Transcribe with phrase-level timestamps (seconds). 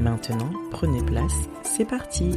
[0.00, 2.30] Maintenant, prenez place, c'est parti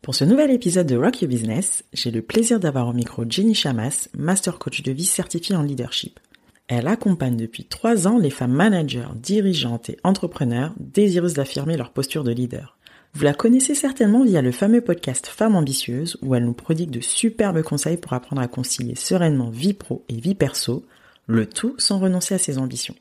[0.00, 3.52] Pour ce nouvel épisode de Rock Your Business, j'ai le plaisir d'avoir au micro Jenny
[3.52, 6.20] Chamas, Master Coach de vie certifié en leadership.
[6.68, 12.22] Elle accompagne depuis trois ans les femmes managers, dirigeantes et entrepreneurs désireuses d'affirmer leur posture
[12.22, 12.78] de leader.
[13.14, 17.00] Vous la connaissez certainement via le fameux podcast Femmes ambitieuses où elle nous prodigue de
[17.00, 20.86] superbes conseils pour apprendre à concilier sereinement vie pro et vie perso,
[21.28, 22.96] le tout sans renoncer à ses ambitions.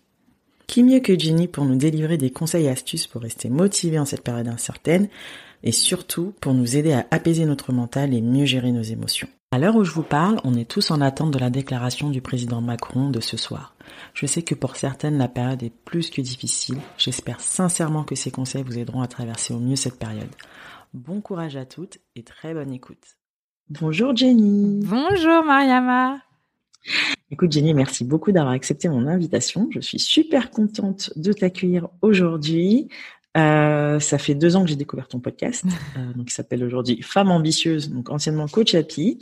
[0.67, 4.06] Qui mieux que Jenny pour nous délivrer des conseils et astuces pour rester motivés en
[4.06, 5.08] cette période incertaine
[5.64, 9.30] et surtout pour nous aider à apaiser notre mental et mieux gérer nos émotions.
[9.52, 12.22] À l'heure où je vous parle, on est tous en attente de la déclaration du
[12.22, 13.73] président Macron de ce soir.
[14.14, 16.80] Je sais que pour certaines, la période est plus que difficile.
[16.98, 20.36] J'espère sincèrement que ces conseils vous aideront à traverser au mieux cette période.
[20.94, 23.17] Bon courage à toutes et très bonne écoute.
[23.70, 24.81] Bonjour Jenny.
[24.83, 26.27] Bonjour Mariama.
[27.31, 29.69] Écoute Jenny, merci beaucoup d'avoir accepté mon invitation.
[29.71, 32.88] Je suis super contente de t'accueillir aujourd'hui.
[33.38, 35.63] Euh, ça fait deux ans que j'ai découvert ton podcast,
[35.97, 39.19] euh, donc il s'appelle aujourd'hui Femme ambitieuse, donc anciennement coach happy.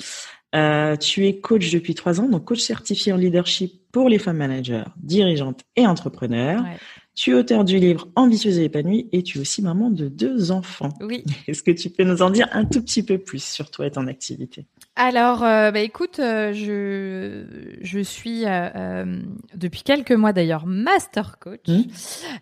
[0.53, 4.37] Euh, tu es coach depuis trois ans, donc coach certifié en leadership pour les femmes
[4.37, 6.64] managers, dirigeantes et entrepreneurs.
[6.64, 6.77] Ouais.
[7.14, 10.52] Tu es auteur du livre Ambitieuse et épanouie et tu es aussi maman de deux
[10.52, 10.89] enfants.
[11.02, 11.23] Oui.
[11.47, 13.92] Est-ce que tu peux nous en dire un tout petit peu plus sur toi et
[13.92, 14.65] ton activité?
[14.98, 17.44] Alors, euh, bah, écoute, euh, je,
[17.82, 19.22] je suis euh, euh
[19.54, 21.67] depuis quelques mois d'ailleurs master coach.
[21.67, 21.83] Mmh.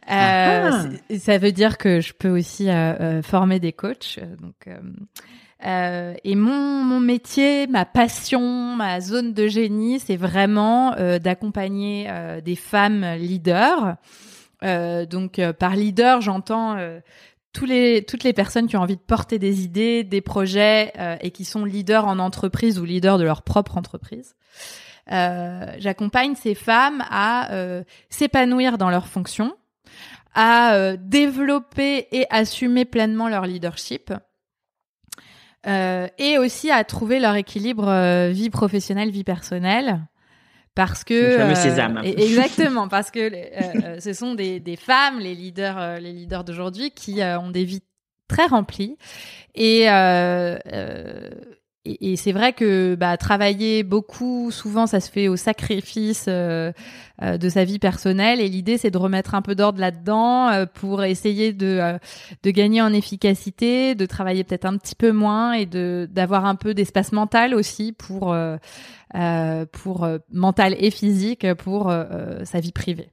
[0.08, 0.84] Ah.
[1.20, 2.70] Ça veut dire que je peux aussi
[3.24, 4.20] former des coachs.
[4.42, 4.68] Donc,
[5.66, 12.08] euh, et mon, mon métier, ma passion, ma zone de génie, c'est vraiment euh, d'accompagner
[12.10, 13.96] euh, des femmes leaders.
[14.62, 16.78] donc par leader, j'entends
[17.62, 21.46] les, toutes les personnes qui ont envie de porter des idées, des projets et qui
[21.46, 24.36] sont leaders en entreprise ou leaders de leur propre entreprise.
[25.08, 27.50] J'accompagne ces femmes à
[28.10, 29.56] s'épanouir dans leurs fonctions,
[30.34, 34.14] à développer et assumer pleinement leur leadership
[35.66, 40.02] euh, et aussi à trouver leur équilibre euh, vie professionnelle, vie personnelle.
[40.76, 41.98] Parce que le fameux sésame.
[41.98, 46.92] Euh, exactement, parce que euh, ce sont des, des, femmes, les leaders, les leaders d'aujourd'hui,
[46.92, 47.84] qui ont des vies
[48.28, 48.98] très remplies
[49.54, 49.88] et
[51.86, 56.72] et, et c'est vrai que bah, travailler beaucoup, souvent, ça se fait au sacrifice euh,
[57.22, 58.40] euh, de sa vie personnelle.
[58.40, 61.98] Et l'idée, c'est de remettre un peu d'ordre là-dedans euh, pour essayer de, euh,
[62.42, 66.56] de gagner en efficacité, de travailler peut-être un petit peu moins et de d'avoir un
[66.56, 68.36] peu d'espace mental aussi pour
[69.72, 71.94] pour mental et physique pour
[72.44, 73.10] sa vie privée.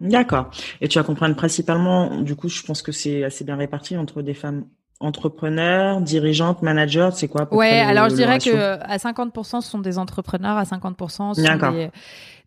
[0.00, 0.50] D'accord.
[0.80, 4.22] Et tu vas comprendre principalement, du coup, je pense que c'est assez bien réparti entre
[4.22, 4.66] des femmes
[5.00, 9.98] entrepreneurs, dirigeantes, managers, c'est quoi Ouais, alors je dirais que à 50% ce sont des
[9.98, 11.90] entrepreneurs, à 50% ce sont des,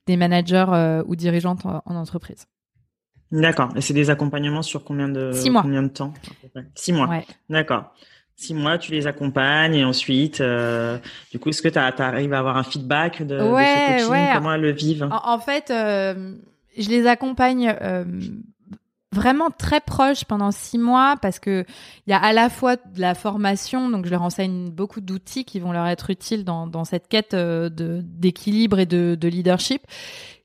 [0.05, 2.45] des, managers euh, ou dirigeantes en, entreprise.
[3.31, 3.69] D'accord.
[3.75, 5.61] Et c'est des accompagnements sur combien de Six mois.
[5.61, 6.13] combien de temps
[6.75, 7.07] Six mois.
[7.07, 7.25] Ouais.
[7.49, 7.93] D'accord.
[8.37, 10.97] Six mois, tu les accompagnes et ensuite, euh,
[11.31, 14.11] du coup, est-ce que tu arrives à avoir un feedback de, ouais, de ce coaching?
[14.11, 14.29] ouais.
[14.33, 15.09] Comment elles le vivent?
[15.11, 16.35] En, en fait, euh,
[16.77, 17.75] je les accompagne
[19.13, 21.65] vraiment très proche pendant six mois parce que
[22.05, 25.45] il y a à la fois de la formation, donc je leur enseigne beaucoup d'outils
[25.45, 29.81] qui vont leur être utiles dans, dans cette quête euh, d'équilibre et de, de, leadership.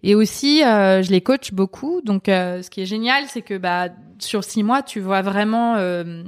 [0.03, 2.01] Et aussi, euh, je les coach beaucoup.
[2.03, 3.89] Donc, euh, ce qui est génial, c'est que bah
[4.19, 6.23] sur six mois, tu vois vraiment euh,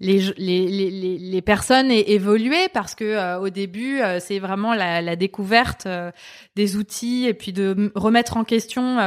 [0.00, 4.74] les, les, les, les personnes aient évolué parce que euh, au début euh, c'est vraiment
[4.74, 6.10] la, la découverte euh,
[6.56, 8.98] des outils et puis de remettre en question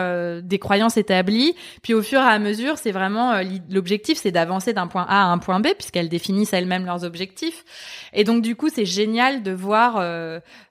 [0.42, 1.56] des croyances établies.
[1.82, 5.26] Puis au fur et à mesure c'est vraiment l'objectif c'est d'avancer d'un point A à
[5.26, 7.66] un point B puisqu'elles définissent elles-mêmes leurs objectifs.
[8.14, 9.96] Et donc du coup c'est génial de voir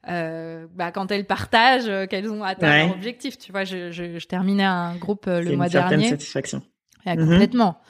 [0.05, 3.39] bah, quand elles partagent qu'elles ont atteint leur objectif.
[3.39, 6.11] Tu vois je, je, je terminais un groupe le mois dernier.
[6.11, 6.63] satisfaction.
[7.05, 7.81] Ouais, complètement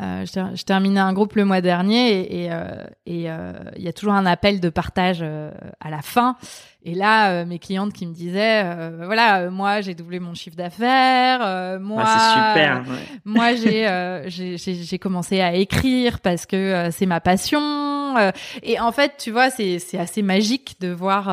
[0.00, 2.64] euh, je, terminais un groupe le mois dernier et, et, euh,
[3.08, 6.36] euh, il y a toujours un appel de partage à la fin.
[6.84, 8.64] Et là, mes clientes qui me disaient,
[9.04, 12.84] voilà, moi j'ai doublé mon chiffre d'affaires, moi, ah, super,
[13.24, 18.16] moi j'ai j'ai commencé à écrire parce que c'est ma passion.
[18.62, 21.26] et en fait, tu vois, c'est c'est assez magique de voir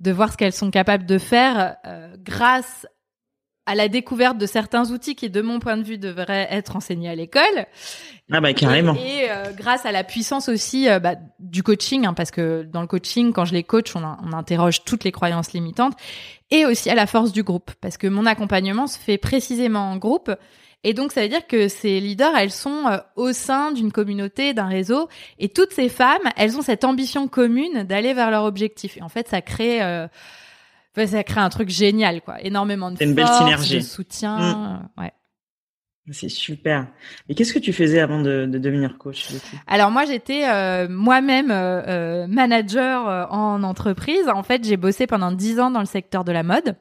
[0.00, 1.76] de voir ce qu'elles sont capables de faire
[2.24, 2.86] grâce
[3.70, 7.08] à la découverte de certains outils qui, de mon point de vue, devraient être enseignés
[7.08, 7.66] à l'école.
[8.32, 8.96] Ah bah carrément.
[8.96, 12.80] Et, euh, grâce à la puissance aussi euh, bah, du coaching, hein, parce que dans
[12.80, 15.94] le coaching, quand je les coach, on, on, interroge toutes les croyances limitantes,
[16.50, 19.98] et aussi à la force du groupe, parce que mon accompagnement se fait précisément en
[19.98, 20.32] groupe.
[20.82, 24.52] Et donc, ça veut dire que ces leaders, elles sont euh, au sein d'une communauté,
[24.52, 25.08] d'un réseau,
[25.38, 28.96] et toutes ces femmes, elles ont cette ambition commune d'aller vers leur objectif.
[28.96, 29.80] Et en fait, ça crée
[30.94, 32.40] ça crée un truc génial, quoi.
[32.42, 33.76] Énormément de force, une belle synergie.
[33.76, 34.36] de soutien.
[34.38, 35.00] Mm.
[35.00, 35.12] Ouais.
[36.12, 36.88] C'est super.
[37.28, 39.28] Et qu'est-ce que tu faisais avant de, de devenir coach
[39.66, 44.28] Alors moi, j'étais euh, moi-même euh, euh, manager en entreprise.
[44.28, 46.76] En fait, j'ai bossé pendant dix ans dans le secteur de la mode.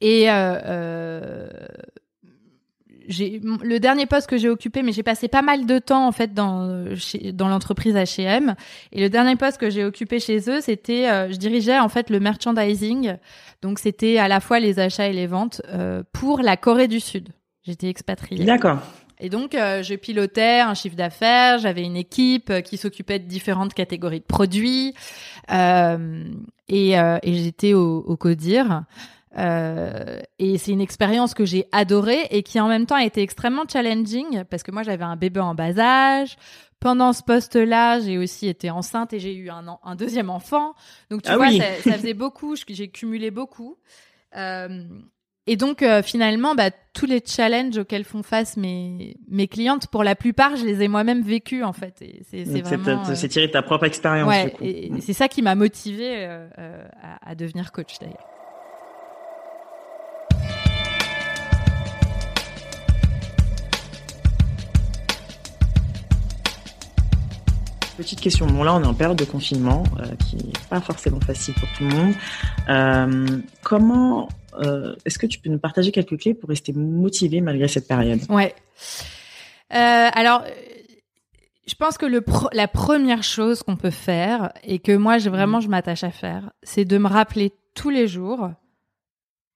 [0.00, 0.28] Et
[3.08, 6.34] le dernier poste que j'ai occupé, mais j'ai passé pas mal de temps en fait
[6.34, 6.84] dans
[7.32, 8.54] dans l'entreprise H&M.
[8.92, 12.10] Et le dernier poste que j'ai occupé chez eux, c'était, euh, je dirigeais en fait
[12.10, 13.16] le merchandising.
[13.62, 17.00] Donc c'était à la fois les achats et les ventes euh, pour la Corée du
[17.00, 17.28] Sud.
[17.62, 18.44] J'étais expatriée.
[18.44, 18.78] D'accord.
[19.22, 23.74] Et donc, euh, je pilotais un chiffre d'affaires, j'avais une équipe qui s'occupait de différentes
[23.74, 24.94] catégories de produits,
[25.50, 28.84] et, et j'étais au, au CODIR.
[29.38, 33.22] Euh, et c'est une expérience que j'ai adorée et qui en même temps a été
[33.22, 36.36] extrêmement challenging parce que moi j'avais un bébé en bas âge.
[36.80, 40.74] Pendant ce poste-là, j'ai aussi été enceinte et j'ai eu un, un, deuxième enfant.
[41.10, 42.56] Donc tu ah vois, ça, ça, faisait beaucoup.
[42.68, 43.76] J'ai cumulé beaucoup.
[44.34, 44.84] Euh,
[45.46, 50.04] et donc euh, finalement, bah, tous les challenges auxquels font face mes mes clientes, pour
[50.04, 52.02] la plupart, je les ai moi-même vécus en fait.
[52.30, 53.04] C'est vraiment.
[53.14, 54.28] C'est tiré ta propre expérience.
[54.28, 58.39] Ouais, c'est ça qui m'a motivée à, à devenir coach d'ailleurs.
[68.00, 68.46] Petite question.
[68.46, 71.68] Bon, là, on est en période de confinement, euh, qui n'est pas forcément facile pour
[71.76, 72.14] tout le monde.
[72.70, 77.68] Euh, comment euh, est-ce que tu peux nous partager quelques clés pour rester motivé malgré
[77.68, 78.20] cette période?
[78.30, 78.54] Ouais.
[79.68, 80.44] alors,
[81.66, 82.24] je pense que le
[82.54, 85.62] la première chose qu'on peut faire et que moi, vraiment, mmh.
[85.62, 88.50] je m'attache à faire, c'est de me rappeler tous les jours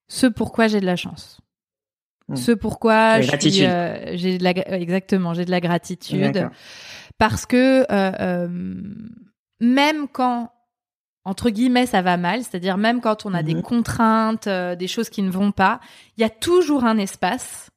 [0.07, 1.41] ce pourquoi j'ai de la chance.
[2.27, 2.35] Mmh.
[2.35, 6.47] Ce pourquoi j'ai de la exactement, j'ai de la gratitude
[7.17, 8.47] parce que euh, euh,
[9.59, 10.51] même quand
[11.23, 13.63] entre guillemets ça va mal, c'est-à-dire même quand on a des mhm.
[13.63, 15.79] contraintes, euh, des choses qui ne vont pas,
[16.17, 17.69] il y a toujours un espace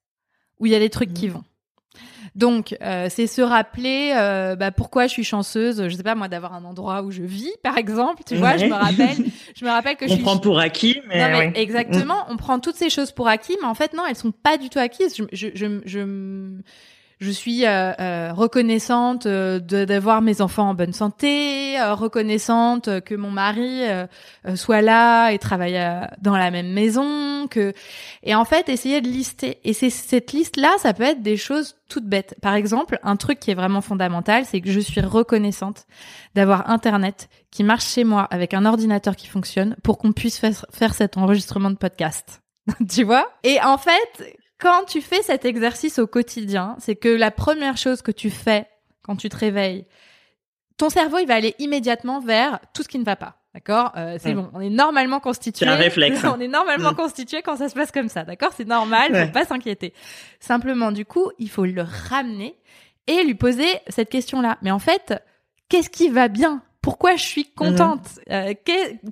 [0.58, 1.34] où il y a des trucs qui mhm.
[1.34, 1.44] vont.
[2.34, 4.12] Donc, c'est se rappeler
[4.56, 5.88] bah, pourquoi je suis chanceuse.
[5.88, 8.22] Je sais pas moi d'avoir un endroit où je vis, par exemple.
[8.24, 9.16] Tu vois, je me rappelle,
[9.56, 10.22] je me rappelle que on je suis.
[10.22, 12.26] prend pour acquis, mais, non, mais exactement.
[12.28, 14.68] On prend toutes ces choses pour acquis, mais en fait non, elles sont pas du
[14.68, 15.16] tout acquises.
[15.16, 16.60] Je, je, je, je
[17.20, 23.30] je suis euh, euh, reconnaissante euh, d'avoir mes enfants en bonne santé, reconnaissante que mon
[23.30, 23.82] mari
[24.54, 25.80] soit là et travaille
[26.20, 27.72] dans la même maison, que
[28.22, 29.58] et en fait essayer de lister.
[29.64, 32.36] Et c'est cette liste là, ça peut être des choses toutes bêtes.
[32.40, 35.86] Par exemple, un truc qui est vraiment fondamental, c'est que je suis reconnaissante
[36.34, 40.94] d'avoir internet qui marche chez moi avec un ordinateur qui fonctionne pour qu'on puisse faire
[40.94, 42.42] cet enregistrement de podcast.
[42.88, 43.26] tu vois?
[43.42, 48.02] Et en fait, quand tu fais cet exercice au quotidien, c'est que la première chose
[48.02, 48.66] que tu fais
[49.02, 49.86] quand tu te réveilles,
[50.76, 53.36] ton cerveau, il va aller immédiatement vers tout ce qui ne va pas.
[53.54, 53.92] D'accord?
[53.96, 55.64] Euh, C'est bon, on est normalement constitué.
[55.64, 56.22] C'est un réflexe.
[56.24, 56.96] on est normalement mm.
[56.96, 58.24] constitué quand ça se passe comme ça.
[58.24, 58.52] D'accord?
[58.56, 59.94] C'est normal, faut pas s'inquiéter.
[60.38, 62.56] Simplement, du coup, il faut le ramener
[63.06, 64.58] et lui poser cette question-là.
[64.62, 65.14] Mais en fait,
[65.68, 66.62] qu'est-ce qui va bien?
[66.82, 68.06] Pourquoi je suis contente?
[68.28, 68.32] Mm.
[68.32, 68.54] euh,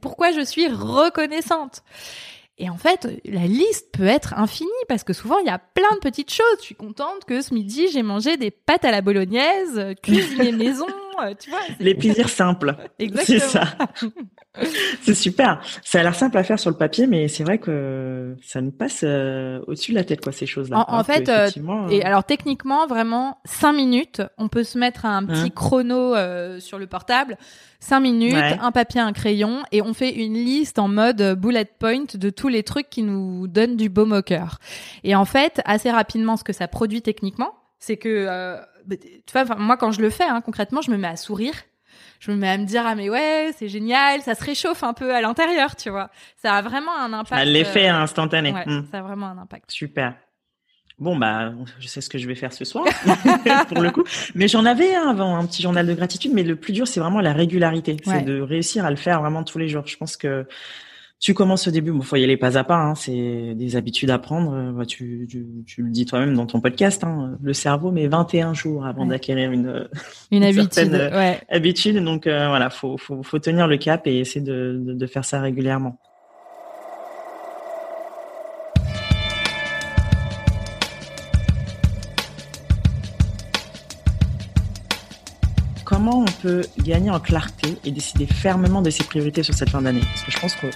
[0.00, 1.82] Pourquoi je suis reconnaissante?
[2.58, 5.92] Et en fait, la liste peut être infinie parce que souvent il y a plein
[5.92, 6.56] de petites choses.
[6.58, 10.86] Je suis contente que ce midi j'ai mangé des pâtes à la bolognaise, cuisiné maison,
[11.22, 11.60] euh, tu vois.
[11.80, 12.74] Les plaisirs simples.
[12.98, 13.38] Exactement.
[13.40, 13.76] C'est ça.
[15.02, 15.60] c'est super.
[15.84, 18.70] Ça a l'air simple à faire sur le papier, mais c'est vrai que ça nous
[18.70, 20.84] passe euh, au-dessus de la tête, quoi, ces choses-là.
[20.88, 21.48] En, fait, euh,
[21.90, 26.14] et alors techniquement, vraiment, cinq minutes, on peut se mettre un petit hein chrono
[26.60, 27.36] sur le portable,
[27.80, 32.04] cinq minutes, un papier, un crayon, et on fait une liste en mode bullet point
[32.14, 34.58] de tous les trucs qui nous donnent du baume au cœur.
[35.04, 38.26] Et en fait, assez rapidement, ce que ça produit techniquement, c'est que,
[38.86, 41.54] bah, tu vois, moi quand je le fais, hein, concrètement, je me mets à sourire
[42.20, 44.92] je me mets à me dire ah mais ouais c'est génial ça se réchauffe un
[44.92, 46.10] peu à l'intérieur tu vois.
[46.36, 48.52] Ça a vraiment un impact l'effet euh, instantané.
[48.52, 48.86] ouais, hmm.
[48.90, 49.70] ça a vraiment un impact.
[49.70, 50.14] Super.
[50.98, 52.86] Bon bah je sais ce que je vais faire ce soir
[53.68, 54.04] pour le coup.
[54.34, 57.00] Mais j'en avais un avant un petit journal de gratitude mais le plus dur c'est
[57.00, 57.96] vraiment la régularité.
[58.04, 59.86] C'est de réussir à le faire vraiment tous les jours.
[59.86, 60.46] Je pense que
[61.18, 64.10] tu commences au début, il faut y aller pas à pas, hein, c'est des habitudes
[64.10, 64.52] à prendre.
[64.52, 68.06] Euh, bah, tu, tu, tu le dis toi-même dans ton podcast, hein, le cerveau met
[68.06, 69.88] 21 jours avant d'acquérir une,
[70.30, 70.92] une, habitude.
[70.92, 71.40] Euh, ouais.
[71.48, 72.04] habitude.
[72.04, 75.24] Donc euh, voilà, faut, faut, faut tenir le cap et essayer de, de, de faire
[75.24, 75.98] ça régulièrement.
[85.86, 89.80] Comment on peut gagner en clarté et décider fermement de ses priorités sur cette fin
[89.80, 90.00] d'année?
[90.00, 90.66] Parce que je pense que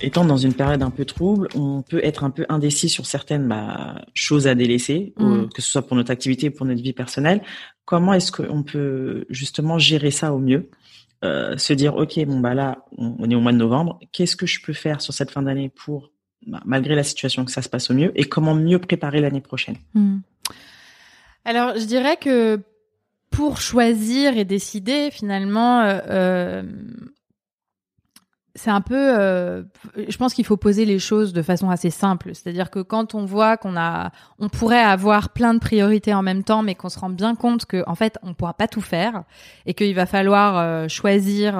[0.00, 3.48] étant dans une période un peu trouble, on peut être un peu indécis sur certaines
[3.48, 5.48] bah, choses à délaisser, mm.
[5.48, 7.42] que ce soit pour notre activité ou pour notre vie personnelle.
[7.84, 10.68] Comment est-ce qu'on peut justement gérer ça au mieux?
[11.24, 13.98] Euh, Se dire, ok, bon bah là, on, est au mois de novembre.
[14.12, 16.12] Qu'est-ce que je peux faire sur cette fin d'année pour,
[16.46, 19.40] bah, malgré la situation, que ça se passe au mieux, et comment mieux préparer l'année
[19.40, 19.76] prochaine?
[19.94, 20.18] Mm.
[21.46, 22.60] Alors, je dirais que
[23.30, 26.62] pour choisir et décider, finalement, euh, euh,
[28.54, 29.18] c'est un peu.
[29.18, 29.62] Euh,
[29.96, 32.34] je pense qu'il faut poser les choses de façon assez simple.
[32.34, 36.42] C'est-à-dire que quand on voit qu'on a, on pourrait avoir plein de priorités en même
[36.42, 39.24] temps, mais qu'on se rend bien compte que, en fait, on pourra pas tout faire
[39.66, 41.56] et qu'il va falloir choisir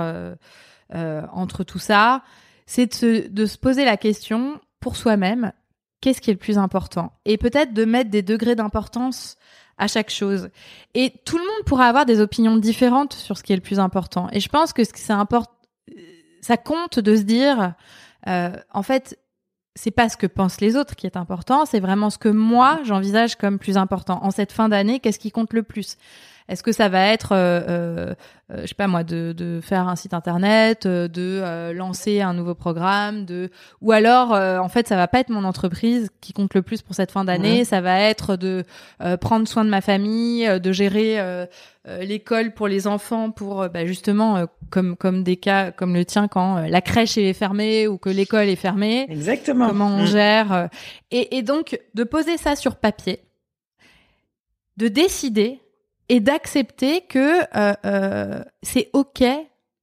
[0.93, 2.23] entre tout ça,
[2.67, 5.53] c'est de de se poser la question pour soi-même
[6.01, 7.13] qu'est-ce qui est le plus important?
[7.25, 9.37] Et peut-être de mettre des degrés d'importance
[9.79, 10.51] à chaque chose.
[10.95, 13.79] Et tout le monde pourra avoir des opinions différentes sur ce qui est le plus
[13.79, 14.29] important.
[14.33, 15.53] Et je pense que c'est important,
[16.41, 17.75] ça compte de se dire,
[18.27, 19.19] euh, en fait,
[19.75, 22.81] c'est pas ce que pensent les autres qui est important, c'est vraiment ce que moi
[22.85, 24.19] j'envisage comme plus important.
[24.23, 25.97] En cette fin d'année, qu'est-ce qui compte le plus?
[26.49, 28.15] Est-ce que ça va être, euh, euh,
[28.51, 32.55] euh, je sais pas moi, de, de faire un site internet, de lancer un nouveau
[32.55, 33.51] programme, de
[33.83, 36.95] ou alors en fait ça va pas être mon entreprise qui compte le plus pour
[36.95, 38.65] cette fin d'année, ça va être de
[39.21, 41.47] prendre soin de ma famille, de gérer
[42.01, 46.67] l'école pour les enfants, pour bah, justement comme comme des cas comme le tien quand
[46.67, 49.07] la crèche est fermée ou que l'école est fermée.
[49.11, 49.69] Exactement.
[49.69, 50.07] Comment on mm.
[50.07, 50.69] gère
[51.11, 53.21] et, et donc de poser ça sur papier,
[54.79, 55.61] de décider
[56.09, 59.25] et d'accepter que euh, euh, c'est ok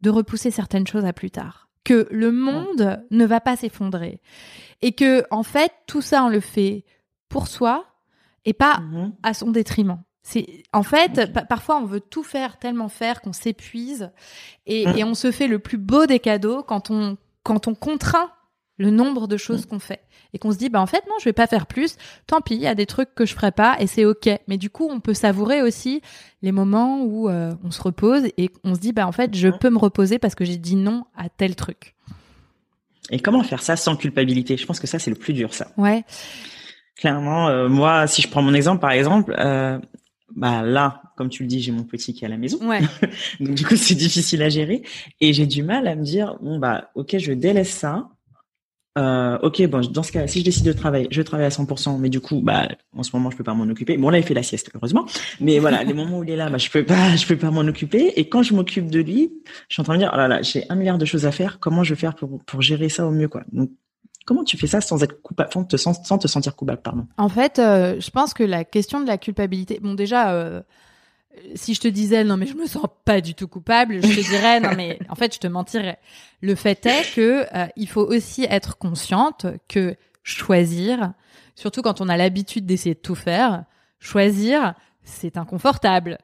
[0.02, 4.22] de repousser certaines choses à plus tard, que le monde ne va pas s'effondrer
[4.82, 6.86] et que en fait tout ça on le fait
[7.30, 7.86] pour soi
[8.46, 9.12] et pas mm-hmm.
[9.24, 10.02] à son détriment.
[10.22, 14.12] C'est en fait parfois on veut tout faire tellement faire qu'on s'épuise
[14.66, 14.98] et, mm.
[14.98, 18.32] et, on se fait le plus beau des cadeaux quand on quand on contraint
[18.78, 20.02] le nombre de choses qu'on fait.
[20.34, 21.96] Et qu'on se dit bah en fait non je vais pas faire plus.
[22.28, 24.30] Tant pis il y a des trucs que je ferai pas et c'est ok.
[24.48, 26.02] Mais du coup on peut savourer aussi
[26.42, 29.48] les moments où euh, on se repose et on se dit bah en fait je
[29.48, 31.96] peux me reposer parce que j'ai dit non à tel truc.
[33.12, 34.58] Et comment faire ça sans culpabilité?
[34.58, 35.68] Je pense que ça c'est le plus dur ça.
[35.78, 36.04] Ouais.
[36.98, 39.80] Clairement euh, moi si je prends mon exemple par exemple euh,
[40.36, 42.58] bah là, comme tu le dis, j'ai mon petit qui est à la maison.
[42.68, 42.82] Ouais.
[43.40, 44.82] Donc du coup, c'est difficile à gérer.
[45.22, 48.10] Et j'ai du mal à me dire bon bah OK, je délaisse ça
[48.98, 52.00] euh, ok, bon, dans ce cas, si je décide de travailler, je travaille à 100%,
[52.00, 53.98] mais du coup, bah, en ce moment, je peux pas m'en occuper.
[53.98, 55.06] Bon, là, il fait la sieste, heureusement.
[55.42, 57.52] Mais voilà, les moments où il est là, bah, je peux pas, je peux pas
[57.52, 58.14] m'en occuper.
[58.16, 59.34] Et quand je m'occupe de lui,
[59.68, 61.32] je suis en train de dire, oh là là, j'ai un milliard de choses à
[61.32, 61.60] faire.
[61.60, 63.44] Comment je vais faire pour, pour gérer ça au mieux, quoi?
[63.52, 63.70] Donc,
[64.26, 67.06] comment tu fais ça sans être coupable, te, sans, te sentir coupable, pardon?
[67.18, 70.62] En fait, euh, je pense que la question de la culpabilité, bon, déjà, euh,
[71.56, 74.30] si je te disais non mais je me sens pas du tout coupable, je te
[74.30, 75.98] dirais non mais en fait je te mentirais.
[76.42, 81.14] Le fait est que euh, il faut aussi être consciente que choisir,
[81.56, 83.64] surtout quand on a l'habitude d'essayer de tout faire,
[84.00, 84.74] choisir
[85.04, 86.18] c'est inconfortable.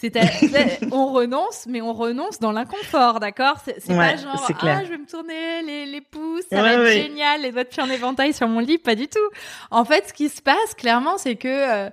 [0.00, 0.12] C'est
[0.92, 3.56] on renonce, mais on renonce dans l'inconfort, d'accord?
[3.62, 7.42] C'est pas genre ah je vais me tourner les, les pouces, ça va être génial,
[7.42, 9.18] les doigts de pied en éventail sur mon lit, pas du tout.
[9.70, 11.90] En fait, ce qui se passe clairement, c'est que euh,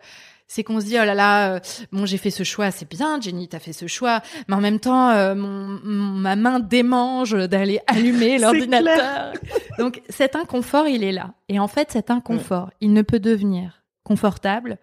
[0.47, 1.59] c'est qu'on se dit oh là là euh,
[1.91, 4.21] bon j'ai fait ce choix c'est bien Jenny t'as fait ce choix.
[4.47, 9.33] Mais en même temps euh, mon, ma main démange d'aller allumer l'ordinateur.
[9.77, 11.33] donc cet inconfort il est là.
[11.49, 14.77] Et en fait cet inconfort il ne peut devenir confortable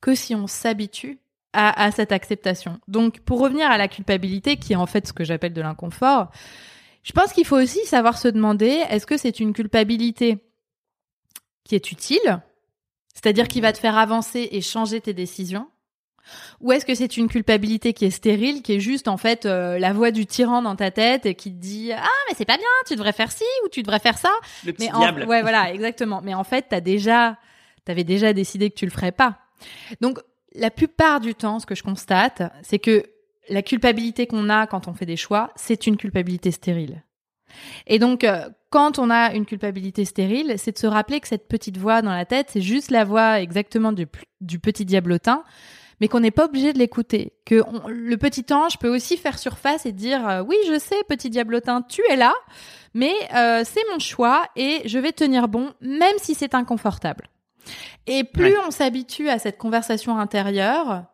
[0.00, 1.18] que si on s'habitue
[1.54, 2.78] à, à cette acceptation.
[2.86, 6.30] Donc pour revenir à la culpabilité qui est en fait ce que j'appelle de l'inconfort
[7.02, 10.38] Je pense qu'il faut aussi savoir se demander est-ce que c'est une culpabilité
[11.64, 12.40] qui est utile,
[13.16, 15.68] c'est-à-dire qui va te faire avancer et changer tes décisions,
[16.60, 19.78] ou est-ce que c'est une culpabilité qui est stérile, qui est juste en fait euh,
[19.78, 22.56] la voix du tyran dans ta tête et qui te dit ah mais c'est pas
[22.56, 24.30] bien, tu devrais faire ci ou tu devrais faire ça?
[24.64, 25.24] Le petit mais diable.
[25.24, 26.20] ouais voilà exactement.
[26.22, 27.38] Mais en fait t'as déjà
[27.84, 29.38] t'avais déjà décidé que tu le ferais pas.
[30.00, 30.18] Donc
[30.52, 33.04] la plupart du temps, ce que je constate, c'est que
[33.48, 37.04] la culpabilité qu'on a quand on fait des choix, c'est une culpabilité stérile.
[37.86, 41.48] Et donc, euh, quand on a une culpabilité stérile, c'est de se rappeler que cette
[41.48, 44.06] petite voix dans la tête, c'est juste la voix exactement du,
[44.42, 45.44] du petit diablotin,
[45.98, 47.32] mais qu'on n'est pas obligé de l'écouter.
[47.46, 51.30] Que le petit ange peut aussi faire surface et dire euh, oui, je sais, petit
[51.30, 52.34] diablotin, tu es là,
[52.92, 57.30] mais euh, c'est mon choix et je vais tenir bon, même si c'est inconfortable.
[58.06, 61.04] Et plus on s'habitue à cette conversation intérieure,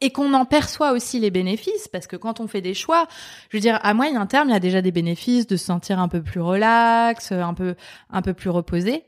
[0.00, 3.06] et qu'on en perçoit aussi les bénéfices, parce que quand on fait des choix,
[3.50, 5.98] je veux dire, à moyen terme, il y a déjà des bénéfices de se sentir
[5.98, 7.74] un peu plus relax, un peu,
[8.08, 9.04] un peu plus reposé.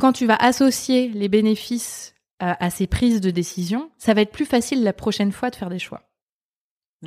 [0.00, 4.46] Quand tu vas associer les bénéfices à, ces prises de décision, ça va être plus
[4.46, 6.02] facile la prochaine fois de faire des choix.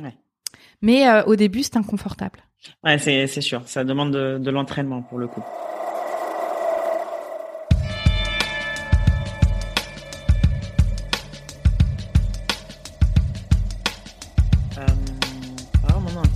[0.00, 0.16] Ouais.
[0.80, 2.40] Mais euh, au début, c'est inconfortable.
[2.82, 3.62] Ouais, c'est sûr.
[3.66, 5.42] Ça demande de, de l'entraînement pour le coup.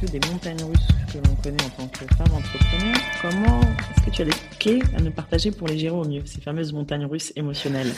[0.06, 4.22] Des montagnes russes que l'on connaît en tant que femme entrepreneur, comment est-ce que tu
[4.22, 7.32] as des clés à nous partager pour les gérer au mieux, ces fameuses montagnes russes
[7.36, 7.92] émotionnelles?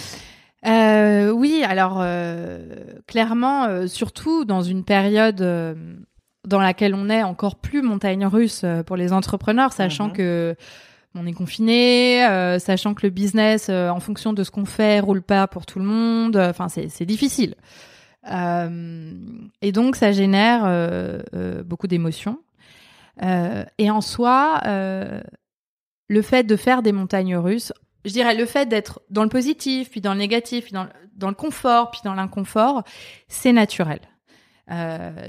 [0.66, 2.58] Euh, Oui, alors euh,
[3.06, 5.36] clairement, euh, surtout dans une période
[6.46, 10.12] dans laquelle on est encore plus montagne russe pour les entrepreneurs, sachant mhm.
[10.12, 10.56] que
[11.14, 12.26] on est confiné,
[12.58, 15.84] sachant que le business, en fonction de ce qu'on fait, roule pas pour tout le
[15.84, 16.36] monde.
[16.36, 17.54] Enfin, c'est difficile.
[18.30, 19.10] Euh,
[19.62, 22.38] et donc, ça génère euh, euh, beaucoup d'émotions.
[23.20, 27.72] et en soi, le fait de faire des montagnes russes,
[28.04, 31.34] je dirais le fait d'être dans le positif, puis dans le négatif, puis dans, le
[31.34, 32.82] confort, puis dans l'inconfort,
[33.28, 34.00] c'est naturel.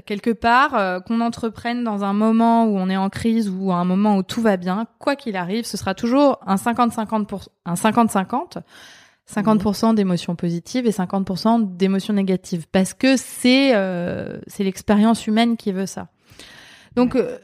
[0.05, 4.17] Quelque part, qu'on entreprenne dans un moment où on est en crise ou un moment
[4.17, 8.63] où tout va bien, quoi qu'il arrive, ce sera toujours un 50-50 pour un 50-50
[9.31, 15.71] 50% d'émotions positives et 50% d'émotions négatives parce que c'est euh, c'est l'expérience humaine qui
[15.71, 16.09] veut ça.
[16.95, 17.37] Donc euh,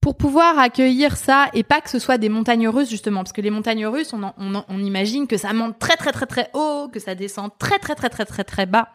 [0.00, 3.40] pour pouvoir accueillir ça et pas que ce soit des montagnes russes justement parce que
[3.40, 6.88] les montagnes russes on, on, on imagine que ça monte très très très très haut
[6.92, 8.88] que ça descend très très très très très très bas.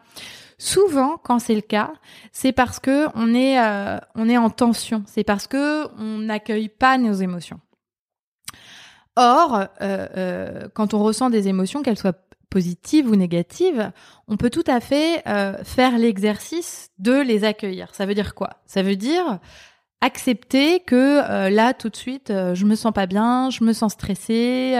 [0.56, 1.92] Souvent quand c'est le cas
[2.32, 5.02] c'est parce que on est euh, on est en tension.
[5.06, 7.60] C'est parce que on n'accueille pas nos émotions
[9.18, 12.14] Or, euh, euh, quand on ressent des émotions, qu'elles soient
[12.50, 13.90] positives ou négatives,
[14.28, 17.92] on peut tout à fait euh, faire l'exercice de les accueillir.
[17.96, 18.50] Ça veut dire quoi?
[18.64, 19.40] Ça veut dire
[20.00, 24.78] accepter que là, tout de suite, je me sens pas bien, je me sens stressée,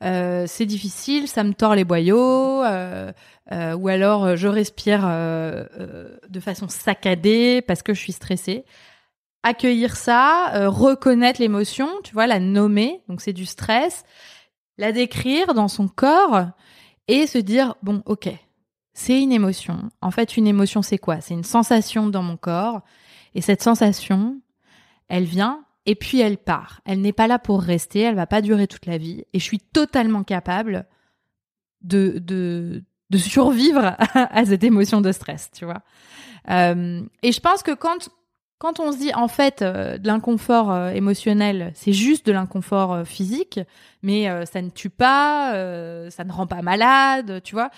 [0.00, 7.82] c'est difficile, ça me tord les boyaux, ou alors je respire de façon saccadée parce
[7.82, 8.64] que je suis stressée
[9.42, 14.04] accueillir ça, euh, reconnaître l'émotion, tu vois, la nommer, donc c'est du stress,
[14.78, 16.46] la décrire dans son corps
[17.08, 18.28] et se dire bon, OK,
[18.94, 19.90] c'est une émotion.
[20.00, 21.20] En fait, une émotion c'est quoi?
[21.20, 22.82] C'est une sensation dans mon corps
[23.34, 24.40] et cette sensation,
[25.08, 26.80] elle vient et puis elle part.
[26.84, 29.44] Elle n'est pas là pour rester, elle va pas durer toute la vie et je
[29.44, 30.86] suis totalement capable
[31.82, 35.82] de de de survivre à cette émotion de stress, tu vois.
[36.48, 38.08] Euh, et je pense que quand
[38.62, 42.92] quand on se dit en fait euh, de l'inconfort euh, émotionnel, c'est juste de l'inconfort
[42.92, 43.58] euh, physique,
[44.02, 45.52] mais ça ne tue pas,
[46.10, 47.70] ça ne rend pas malade, tu vois.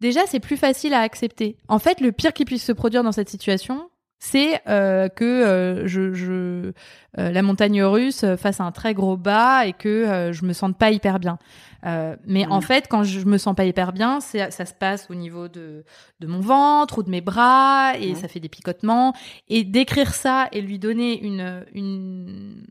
[0.00, 1.56] Déjà, c'est plus facile à accepter.
[1.68, 3.88] En fait, le pire qui puisse se produire dans cette situation,
[4.24, 6.72] c'est que je,
[7.16, 11.18] la montagne russe fasse un très gros bas et que je me sente pas hyper
[11.18, 11.38] bien.
[11.84, 15.14] Euh, mais en fait, quand je me sens pas hyper bien, ça se passe au
[15.14, 15.84] niveau de,
[16.20, 19.14] de mon ventre ou de mes bras et ça fait des picotements.
[19.48, 22.64] Et d'écrire ça et lui donner une, une,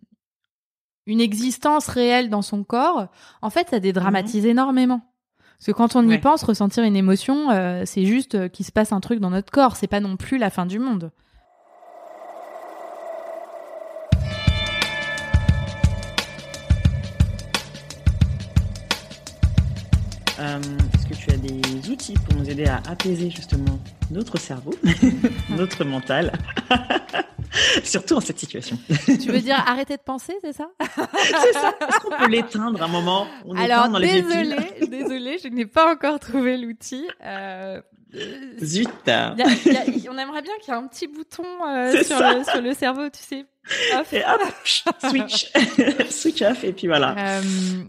[1.06, 3.08] une existence réelle dans son corps,
[3.42, 5.02] en fait, ça dédramatise énormément.
[5.58, 8.72] Parce que quand on y pense, ressentir une émotion, euh, c'est juste euh, qu'il se
[8.72, 9.76] passe un truc dans notre corps.
[9.76, 11.12] C'est pas non plus la fin du monde.
[20.42, 20.60] Euh,
[20.96, 24.74] est-ce que tu as des outils pour nous aider à apaiser justement notre cerveau,
[25.50, 26.32] notre mental
[27.84, 28.80] Surtout en cette situation?
[29.06, 30.70] Tu veux dire arrêter de penser, c'est ça?
[30.80, 31.76] C'est ça.
[31.88, 33.28] Est-ce qu'on peut l'éteindre un moment?
[33.46, 34.56] On Alors, désolé,
[34.88, 37.06] désolé, je n'ai pas encore trouvé l'outil.
[37.24, 37.82] Euh,
[38.64, 38.90] Zut.
[39.06, 41.44] on aimerait bien qu'il y ait un petit bouton
[42.04, 44.42] sur, le, sur le cerveau, tu sais, et hop,
[45.10, 45.52] switch,
[46.10, 47.16] switch off, et puis voilà.
[47.18, 47.42] Euh...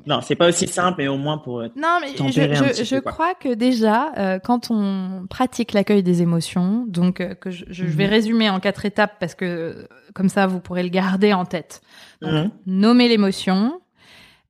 [0.06, 1.60] Non, c'est pas aussi simple, mais au moins pour.
[1.60, 6.22] Euh, non, mais je, je, je crois que déjà, euh, quand on pratique l'accueil des
[6.22, 8.10] émotions, donc euh, que je, je vais mhm.
[8.10, 11.80] résumer en quatre étapes parce que comme ça, vous pourrez le garder en tête.
[12.20, 12.50] Donc, mhm.
[12.66, 13.80] Nommer l'émotion,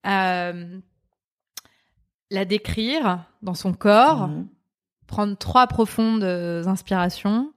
[0.05, 0.53] la
[2.45, 4.49] décrire dans son corps, mhm.
[5.07, 7.53] prendre trois profondes inspirations,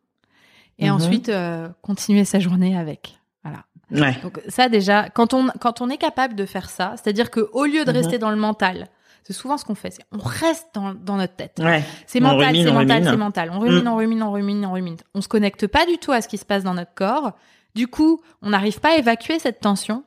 [0.78, 1.32] et ensuite
[1.82, 3.18] continuer sa journée avec.
[3.92, 4.18] Ouais.
[4.24, 7.66] Donc ça déjà, quand on quand on est capable de faire ça, c'est-à-dire que au
[7.66, 7.98] lieu de mhm.
[7.98, 8.88] rester dans le mental,
[9.24, 11.60] c'est souvent ce qu'on fait, on reste dans, dans notre tête.
[11.60, 11.84] Ouais.
[12.08, 13.52] C'est mental, c'est mental, c'est mental.
[13.52, 13.88] On rumine, mm.
[13.88, 14.98] on rumine, on rumine, on rumine.
[15.16, 17.34] On se connecte pas du tout à ce qui se passe dans notre corps.
[17.74, 20.04] Du coup, on n'arrive pas à évacuer cette tension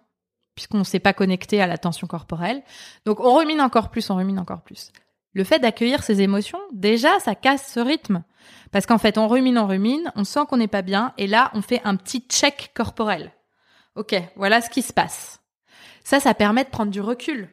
[0.55, 2.63] puisqu'on ne s'est pas connecté à la tension corporelle.
[3.07, 4.91] Donc on rumine encore plus, on rumine encore plus.
[5.33, 8.25] Le fait d'accueillir ces émotions, déjà, ça casse ce rythme.
[8.73, 11.51] Parce qu'en fait, on rumine, on rumine, on sent qu'on n'est pas bien, et là,
[11.55, 13.33] on fait un petit check corporel.
[13.95, 15.41] Ok, voilà ce qui se passe.
[16.05, 17.49] Ça, ça permet de prendre du recul.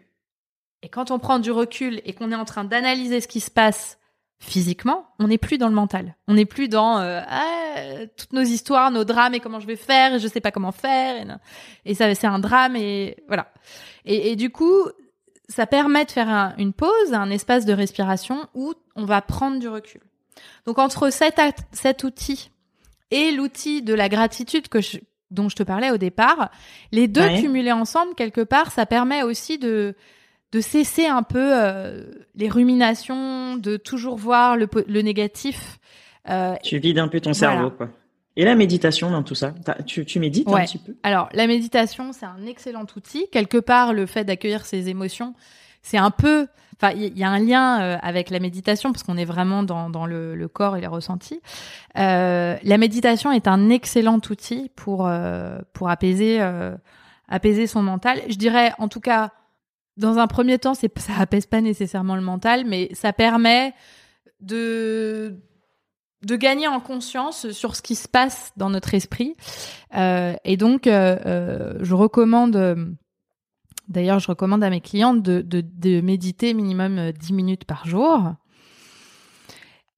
[0.81, 3.49] Et quand on prend du recul et qu'on est en train d'analyser ce qui se
[3.49, 3.97] passe
[4.39, 6.15] physiquement, on n'est plus dans le mental.
[6.27, 9.75] On n'est plus dans euh, ah, toutes nos histoires, nos drames et comment je vais
[9.75, 11.39] faire et je sais pas comment faire.
[11.85, 13.51] Et, ça, c'est un drame et voilà.
[14.05, 14.83] Et, du coup,
[15.49, 19.67] ça permet de faire une pause, un espace de respiration où on va prendre du
[19.67, 20.01] recul.
[20.65, 21.39] Donc entre cet,
[21.71, 22.51] cet outil
[23.12, 24.97] et l'outil de la gratitude que je,
[25.31, 26.51] dont je te parlais au départ,
[26.91, 29.95] les deux cumulés ensemble, quelque part, ça permet aussi de,
[30.51, 32.03] de cesser un peu euh,
[32.36, 35.79] les ruminations, de toujours voir le, le négatif.
[36.29, 37.89] Euh, tu vides un peu ton cerveau, quoi.
[38.37, 39.53] Et la méditation dans tout ça
[39.85, 40.95] tu, tu médites un petit peu?
[41.03, 43.27] Alors, la méditation, c'est un excellent outil.
[43.31, 45.33] Quelque part, le fait d'accueillir ses émotions,
[45.81, 49.15] c'est un peu Enfin, il y, a un lien euh, avec la méditation parce qu'on
[49.15, 51.39] est vraiment dans, dans le, le, corps et les ressentis.
[51.97, 56.41] Euh, la méditation est un excellent outil pour euh, pour apaiser
[57.29, 58.21] apaiser son mental.
[58.27, 59.31] Je dirais, en tout cas,
[59.95, 63.73] dans un premier temps, ça apaise pas nécessairement le mental, mais ça permet
[64.41, 65.39] de
[66.25, 69.35] de gagner en conscience sur ce qui se passe dans notre esprit.
[69.93, 72.95] et donc, je recommande
[73.88, 77.85] D'ailleurs, je recommande à mes clientes de, de, de méditer minimum 10 euh, minutes par
[77.85, 78.33] jour.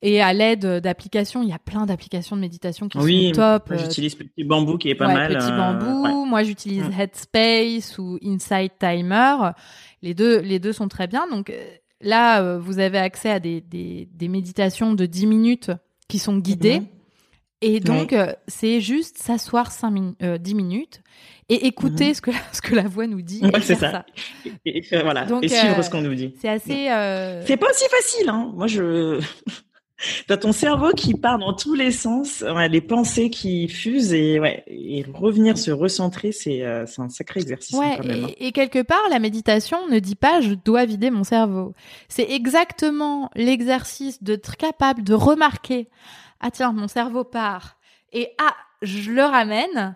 [0.01, 3.71] Et à l'aide d'applications, il y a plein d'applications de méditation qui sont top.
[3.71, 5.33] Euh, j'utilise Petit Bambou qui est pas mal.
[5.33, 6.25] Petit euh, Bambou.
[6.25, 9.51] Moi, j'utilise Headspace ou Insight Timer.
[10.01, 11.27] Les deux, les deux sont très bien.
[11.31, 11.51] Donc
[12.01, 15.71] là, vous avez accès à des, des, des méditations de 10 minutes
[16.07, 16.79] qui sont guidées.
[16.81, 16.87] Mhm.
[17.61, 18.15] Et donc,
[18.47, 19.71] c'est juste s'asseoir
[20.19, 21.01] 10 minutes
[21.49, 23.41] et écouter ce que la, ce que la voix nous dit.
[23.61, 24.05] c'est ça.
[24.65, 25.25] Et, voilà.
[25.41, 26.35] et suivre ce qu'on nous dit.
[26.39, 26.89] C'est assez.
[26.89, 27.43] Euh...
[27.45, 28.29] C'est pas aussi facile.
[28.29, 28.51] Hein.
[28.53, 29.19] Moi, je.
[30.27, 34.63] T'as ton cerveau qui part dans tous les sens, les pensées qui fusent et, ouais,
[34.67, 37.75] et revenir se recentrer, c'est euh, un sacré exercice.
[37.75, 38.31] Ouais, quand même, hein.
[38.37, 41.73] et, quelque part, la méditation ne dit pas je dois vider mon cerveau.
[42.09, 45.89] C'est exactement l'exercice d'être capable de remarquer
[46.39, 47.77] ah tiens mon cerveau part
[48.13, 49.95] et ah je le ramène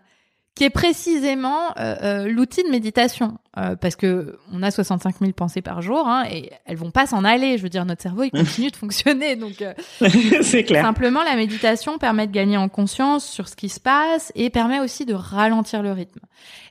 [0.55, 5.31] qui est précisément euh, euh, l'outil de méditation, euh, parce que on a 65 000
[5.31, 7.57] pensées par jour, hein, et elles vont pas s'en aller.
[7.57, 9.63] Je veux dire, notre cerveau il continue de fonctionner, donc
[10.41, 10.83] c'est clair.
[10.83, 14.79] Simplement, la méditation permet de gagner en conscience sur ce qui se passe et permet
[14.79, 16.19] aussi de ralentir le rythme.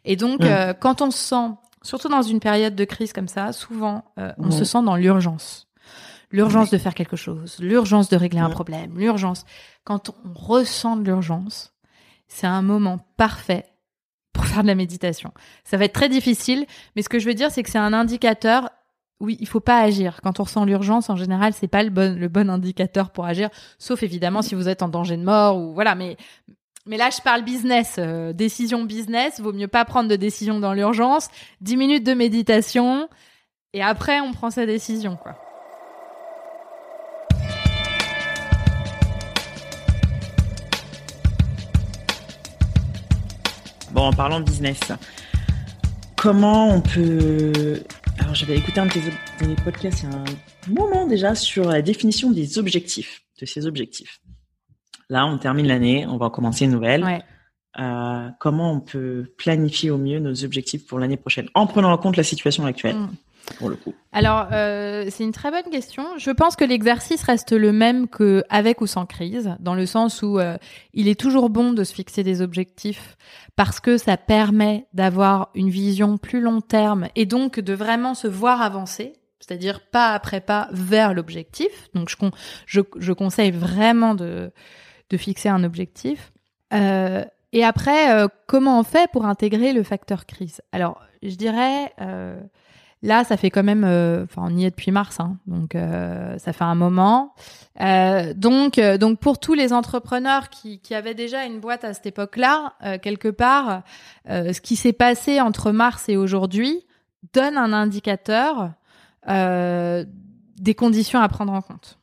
[0.04, 0.74] Et donc, mm.
[0.78, 1.50] quand on se sent,
[1.82, 4.52] surtout dans une période de crise comme ça, souvent on mm.
[4.52, 5.66] se sent dans l'urgence
[6.32, 8.52] l'urgence de faire quelque chose, l'urgence de régler un mm.
[8.52, 9.44] problème, l'urgence.
[9.82, 11.72] Quand on ressent de l'urgence,
[12.30, 13.66] c'est un moment parfait
[14.32, 15.32] pour faire de la méditation.
[15.64, 16.64] Ça va être très difficile,
[16.94, 18.70] mais ce que je veux dire, c'est que c'est un indicateur.
[19.18, 20.20] Oui, il faut pas agir.
[20.22, 23.50] Quand on ressent l'urgence, en général, c'est pas le bon, le bon indicateur pour agir,
[23.78, 25.94] sauf évidemment si vous êtes en danger de mort ou voilà.
[25.94, 26.16] Mais,
[26.86, 29.40] mais là, je parle business, euh, décision business.
[29.40, 31.28] Vaut mieux pas prendre de décision dans l'urgence.
[31.60, 33.08] Dix minutes de méditation
[33.72, 35.36] et après, on prend sa décision, quoi.
[44.00, 44.80] Bon, en parlant de business,
[46.16, 47.82] comment on peut...
[48.18, 50.24] Alors, j'avais écouté un de tes podcasts il y a un
[50.70, 54.22] moment déjà sur la définition des objectifs, de ces objectifs.
[55.10, 57.22] Là, on termine l'année, on va commencer une nouvelle.
[57.78, 61.98] Euh, comment on peut planifier au mieux nos objectifs pour l'année prochaine en prenant en
[61.98, 62.96] compte la situation actuelle?
[62.96, 63.10] Mm
[63.54, 66.04] pour le coup Alors, euh, c'est une très bonne question.
[66.18, 70.22] Je pense que l'exercice reste le même que avec ou sans crise, dans le sens
[70.22, 70.56] où euh,
[70.94, 73.16] il est toujours bon de se fixer des objectifs
[73.56, 78.28] parce que ça permet d'avoir une vision plus long terme et donc de vraiment se
[78.28, 79.14] voir avancer.
[79.40, 81.88] c'est-à-dire pas après pas vers l'objectif.
[81.94, 82.16] Donc je,
[82.66, 84.50] je, je, conseille vraiment de,
[85.10, 86.32] de fixer un objectif.
[86.72, 90.60] Euh, et après, comment on fait pour intégrer le facteur crise?
[90.70, 91.92] Alors, je dirais,
[93.02, 96.36] là, ça fait quand même, euh, enfin, on y est depuis mars, hein, donc euh,
[96.38, 97.34] ça fait un moment.
[98.36, 102.74] donc, donc pour tous les entrepreneurs qui, qui avaient déjà une boîte à cette époque-là,
[103.02, 103.82] quelque part,
[104.26, 106.86] ce qui s'est passé entre mars et aujourd'hui
[107.32, 108.72] donne un indicateur
[109.26, 112.00] des conditions à prendre en compte.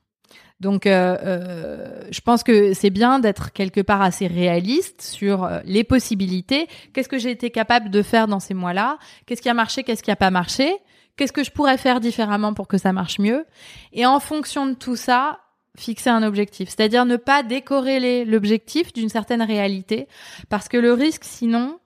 [0.59, 5.59] Donc, euh, euh, je pense que c'est bien d'être quelque part assez réaliste sur euh,
[5.65, 6.67] les possibilités.
[6.93, 8.97] Qu'est-ce que j'ai été capable de faire dans ces mois-là?
[9.25, 9.83] Qu'est-ce qui a marché?
[9.83, 10.75] Qu'est-ce qui a pas marché?
[11.17, 13.45] Qu'est-ce que je pourrais faire différemment pour que ça marche mieux?
[13.91, 15.39] Et en fonction de tout ça,
[15.75, 16.69] fixer un objectif.
[16.69, 20.07] C'est-à-dire ne pas décorréler l'objectif d'une certaine réalité,
[20.49, 21.79] parce que le risque, sinon,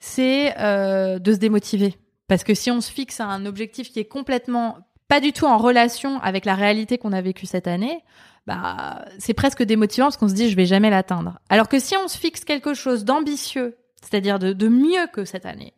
[0.00, 1.94] c'est euh, de se démotiver.
[2.28, 5.56] Parce que si on se fixe un objectif qui est complètement pas du tout en
[5.56, 8.04] relation avec la réalité qu'on a vécue cette année,
[8.46, 11.38] bah, c'est presque démotivant parce qu'on se dit je vais jamais l'atteindre.
[11.48, 15.46] Alors que si on se fixe quelque chose d'ambitieux, c'est-à-dire de, de, mieux que cette
[15.46, 15.74] année,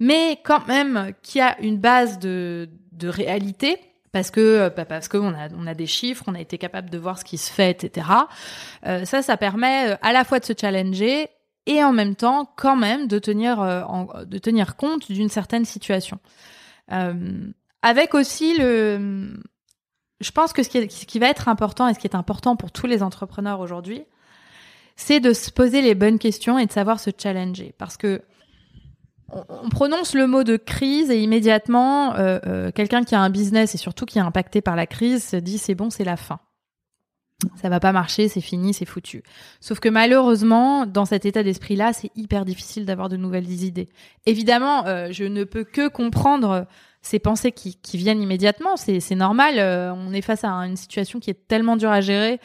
[0.00, 3.78] mais quand même qui a une base de, de réalité,
[4.12, 6.98] parce que bah, parce qu'on a on a des chiffres, on a été capable de
[6.98, 8.08] voir ce qui se fait, etc.
[8.86, 11.28] Euh, ça, ça permet euh, à la fois de se challenger
[11.66, 16.18] et en même temps quand même de tenir euh, de tenir compte d'une certaine situation.
[16.92, 19.38] Euh, avec aussi le,
[20.20, 22.56] je pense que ce qui, ce qui, va être important et ce qui est important
[22.56, 24.02] pour tous les entrepreneurs aujourd'hui,
[24.96, 27.74] c'est de se poser les bonnes questions et de savoir se challenger.
[27.78, 28.22] Parce que
[29.32, 33.74] on, prononce le mot de crise et immédiatement, euh, euh, quelqu'un qui a un business
[33.74, 36.40] et surtout qui est impacté par la crise se dit c'est bon, c'est la fin.
[37.56, 39.22] Ça va pas marcher, c'est fini, c'est foutu.
[39.60, 43.88] Sauf que malheureusement, dans cet état d'esprit-là, c'est hyper difficile d'avoir de nouvelles idées.
[44.26, 46.66] Évidemment, euh, je ne peux que comprendre
[47.02, 48.76] ces pensées qui, qui viennent immédiatement.
[48.76, 49.54] C'est, normal.
[49.58, 52.40] Euh, on est face à une situation qui est tellement dure à gérer.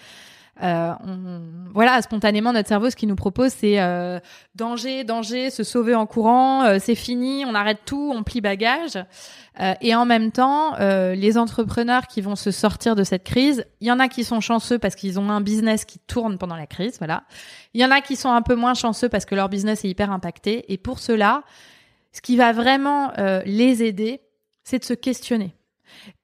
[0.63, 1.41] Euh, on,
[1.73, 4.19] voilà, spontanément, notre cerveau, ce qu'il nous propose, c'est euh,
[4.55, 8.95] danger, danger, se sauver en courant, euh, c'est fini, on arrête tout, on plie bagage.
[9.59, 13.87] Euh, et en même temps, les entrepreneurs qui vont se sortir de cette crise, il
[13.87, 16.67] y en a qui sont chanceux parce qu'ils ont un business qui tourne pendant la
[16.67, 17.23] crise, voilà.
[17.73, 19.89] Il y en a qui sont un peu moins chanceux parce que leur business est
[19.89, 20.71] hyper impacté.
[20.71, 21.43] Et pour cela,
[22.13, 23.11] ce qui va vraiment
[23.45, 24.21] les aider,
[24.63, 25.55] c'est de se questionner.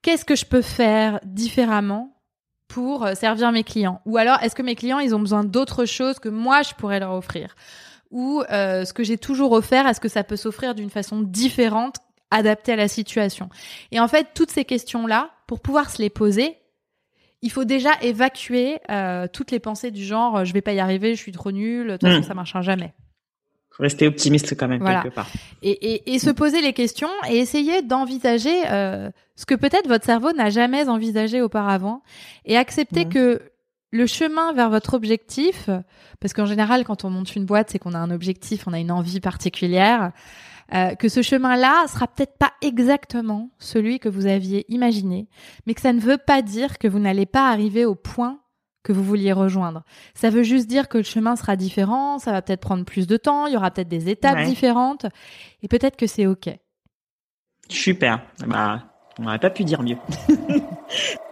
[0.01, 2.10] Qu'est-ce que je peux faire différemment
[2.71, 4.01] pour euh, servir mes clients.
[4.05, 7.01] Ou alors, est-ce que mes clients, ils ont besoin d'autre chose que moi, je pourrais
[7.01, 7.55] leur offrir?
[8.11, 11.97] Ou euh, ce que j'ai toujours offert, est-ce que ça peut s'offrir d'une façon différente,
[12.29, 13.49] adaptée à la situation?
[13.91, 16.57] Et en fait, toutes ces questions-là, pour pouvoir se les poser,
[17.41, 21.15] il faut déjà évacuer euh, toutes les pensées du genre je vais pas y arriver,
[21.15, 22.23] je suis trop nul, de toute façon, mmh.
[22.23, 22.93] ça marchera jamais
[23.79, 25.29] rester optimiste quand même quelque part.
[25.61, 30.05] Et, et, et, se poser les questions et essayer d'envisager euh, ce que peut-être votre
[30.05, 32.01] cerveau n'a jamais envisagé auparavant
[32.45, 33.41] et accepter que
[33.91, 35.69] le chemin vers votre objectif,
[36.19, 38.79] parce qu'en général quand on monte une boîte c'est qu'on a un objectif, on a
[38.79, 40.11] une envie particulière,
[40.73, 45.27] euh, que ce chemin-là sera peut-être pas exactement celui que vous aviez imaginé,
[45.65, 48.39] mais que ça ne veut pas dire que vous n'allez pas arriver au point
[48.83, 49.83] que vous vouliez rejoindre.
[50.13, 53.17] Ça veut juste dire que le chemin sera différent, ça va peut-être prendre plus de
[53.17, 55.05] temps, il y aura peut-être des étapes différentes,
[55.61, 56.49] et peut-être que c'est ok.
[57.69, 58.21] Super.
[58.45, 58.83] Bah,
[59.19, 59.97] on n'aurait pas pu dire mieux.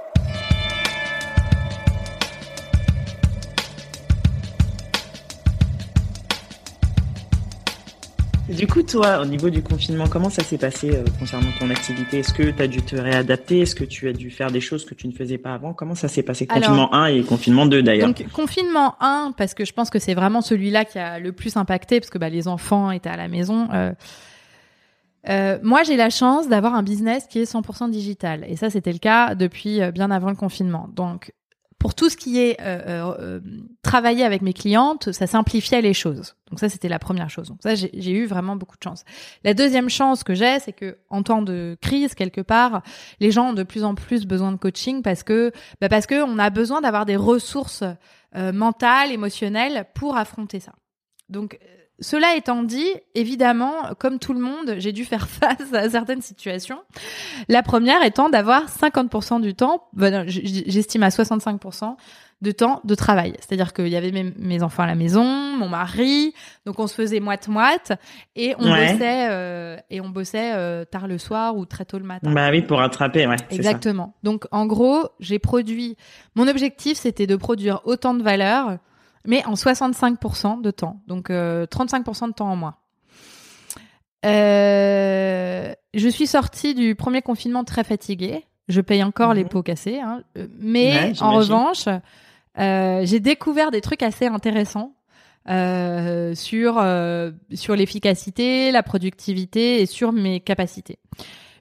[8.49, 12.19] Du coup, toi, au niveau du confinement, comment ça s'est passé euh, concernant ton activité?
[12.19, 13.59] Est-ce que tu as dû te réadapter?
[13.59, 15.73] Est-ce que tu as dû faire des choses que tu ne faisais pas avant?
[15.73, 16.47] Comment ça s'est passé?
[16.47, 18.07] Confinement 1 et confinement 2 d'ailleurs.
[18.07, 21.57] Donc, confinement 1, parce que je pense que c'est vraiment celui-là qui a le plus
[21.57, 23.67] impacté, parce que bah, les enfants étaient à la maison.
[23.71, 23.91] Euh,
[25.29, 28.45] euh, moi, j'ai la chance d'avoir un business qui est 100% digital.
[28.47, 30.89] Et ça, c'était le cas depuis bien avant le confinement.
[30.95, 31.33] Donc,
[31.79, 33.39] pour tout ce qui est euh, euh, euh,
[33.81, 36.35] travailler avec mes clientes, ça simplifiait les choses.
[36.49, 37.47] Donc ça, c'était la première chose.
[37.47, 39.05] Donc ça, j'ai eu vraiment beaucoup de chance.
[39.45, 42.81] La deuxième chance que j'ai, c'est que en temps de crise quelque part,
[43.21, 46.21] les gens ont de plus en plus besoin de coaching parce que bah parce que
[46.21, 47.83] on a besoin d'avoir des ressources
[48.35, 50.73] euh, mentales, émotionnelles pour affronter ça.
[51.29, 51.59] Donc
[52.01, 56.79] cela étant dit, évidemment, comme tout le monde, j'ai dû faire face à certaines situations.
[57.47, 61.95] La première étant d'avoir 50% du temps, ben j'estime à 65%
[62.41, 63.33] de temps de travail.
[63.39, 66.33] C'est-à-dire qu'il y avait mes, enfants à la maison, mon mari,
[66.65, 67.93] donc on se faisait moite-moite
[68.35, 72.05] et on bossait euh, et on bossait euh, tard le soir ou très tôt le
[72.05, 72.31] matin.
[72.31, 73.35] Bah oui, pour rattraper, ouais.
[73.51, 74.13] Exactement.
[74.23, 75.97] Donc en gros, j'ai produit.
[76.35, 78.77] Mon objectif, c'était de produire autant de valeur
[79.25, 82.75] mais en 65% de temps, donc 35% euh, de temps en moins.
[84.25, 88.45] Euh, je suis sortie du premier confinement très fatiguée.
[88.67, 89.49] Je paye encore les Mhm.
[89.49, 90.21] pots cassés, hein.
[90.37, 91.85] Euh, mais Ouais, en revanche,
[92.59, 94.93] euh, j'ai découvert des trucs assez intéressants
[95.49, 96.73] euh, sur
[97.53, 100.99] sur l'efficacité, la productivité et sur mes capacités.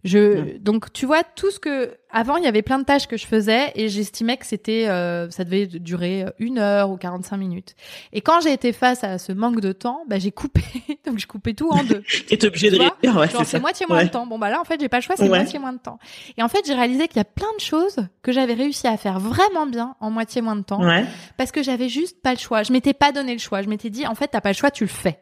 [0.04, 3.16] Je donc tu vois tout ce que avant il y avait plein de tâches que
[3.16, 7.74] je faisais et j'estimais que c'était euh, ça devait durer une heure ou 45 minutes.
[8.12, 10.62] Et quand j'ai été face à ce manque de temps, bah j'ai coupé
[11.06, 12.02] donc je coupais tout en deux.
[12.28, 14.04] T'es obligé de réduire, ouais, c'est moitié moins Ouais.
[14.04, 14.26] de temps.
[14.26, 15.28] Bon bah là en fait j'ai pas le choix, c'est Ouais.
[15.30, 15.98] moitié moins de temps.
[16.36, 18.96] Et en fait j'ai réalisé qu'il y a plein de choses que j'avais réussi à
[18.96, 21.04] faire vraiment bien en moitié moins de temps Ouais.
[21.36, 22.62] parce que j'avais juste pas le choix.
[22.62, 23.62] Je m'étais pas donné le choix.
[23.62, 25.18] Je m'étais dit en fait t'as pas le choix, tu le fais.